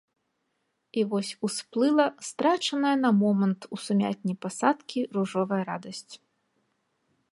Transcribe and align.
І 1.01 1.01
вось 1.09 1.31
усплыла 1.47 2.07
страчаная 2.29 2.93
на 3.05 3.11
момант 3.19 3.61
у 3.77 3.79
сумятні 3.85 4.33
пасадкі 4.47 4.99
ружовая 5.19 5.61
радасць. 5.71 6.13